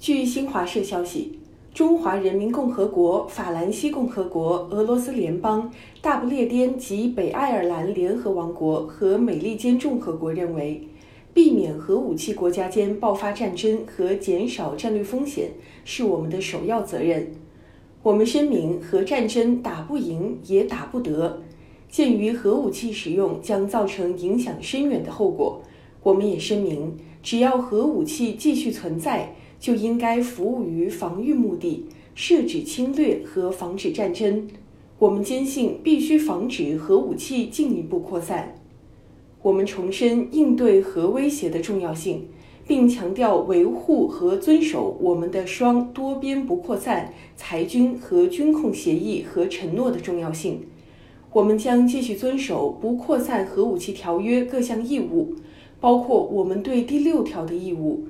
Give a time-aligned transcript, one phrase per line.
[0.00, 1.38] 据新华社消息，
[1.74, 10.88] 中华人民共和国、法兰西共和国、俄罗斯联邦、大不列颠及北爱尔兰联合王国和美利坚共和国认为，
[11.34, 15.50] 避免核武器国家间爆发战争和减少战略风险
[15.84, 17.32] 是我们的首要责任。
[18.02, 21.42] 我们声明，核战争打不赢也打不得。
[21.90, 25.60] 鉴于核武器使用将造成影响深远的后果，
[26.02, 31.84] 我们也声明，只要核武器继续存在，就应该服务于防御目的，
[32.14, 34.48] 设止侵略和防止战争。
[34.98, 38.56] 我们坚信必须防止核武器进一步扩散。
[39.42, 42.26] 我们重申应对核威胁的重要性，
[42.66, 50.60] 并强调维护和遵守我们的双多边不扩散裁军和军控协议和承诺的重要性。
[51.32, 55.34] 我们将继续遵守不扩散核武器条约各项义务，
[55.80, 58.04] 包括我们对第六条的义务，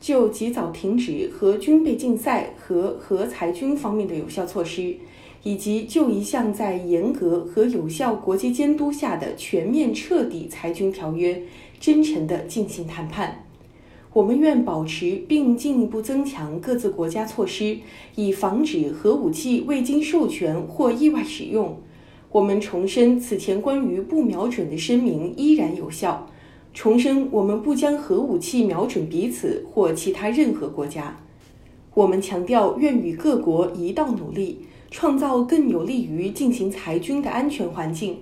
[0.00, 4.96] 就及早停止核军备竞赛和核裁军方面的有效措施，
[5.42, 11.42] 以及就一项在严格和有效国际监督下的全面彻底裁军条约，
[11.80, 13.44] 真诚地进行谈判。
[14.12, 17.78] 我们愿保持并进一步增强各自国家措施，
[18.14, 21.78] 以防止核武器未经授权或意外使用。
[22.32, 26.28] 我们重申，此前关于不瞄准的声明依然有效。
[26.80, 31.18] 重申，我们不将核武器瞄准彼此或其他任何国家。
[31.92, 38.18] 我们强调，愿与各国一道努力，创造更有利于进行裁军的安全环境。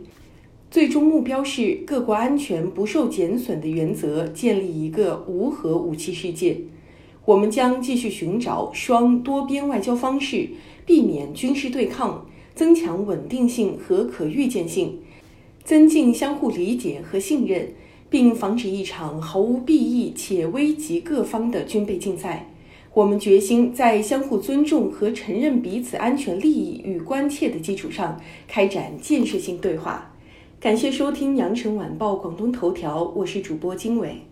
[0.70, 6.56] 最终目标是各国安全不受减损的原则，建立一个无核武器世界。
[7.26, 10.48] 我们将继续寻找双多边外交方式，
[10.86, 12.24] 避免军事对抗。
[12.54, 15.00] 增强稳定性和可预见性，
[15.62, 17.68] 增进相互理解和信任，
[18.08, 22.48] 并防止一场毫无裨益且危及各方的军备竞赛。
[22.94, 28.18] 我们决心在相互尊重和承认彼此安全利益与关切的基础上，
[28.48, 30.12] 开展建设性对话。
[30.58, 34.22] 感谢收听《羊城晚报广东头条》，我是主播经纬。